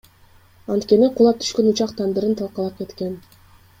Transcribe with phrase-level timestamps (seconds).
[0.75, 3.15] Анткени кулап түшкөн учак тандырын талкалап кеткен.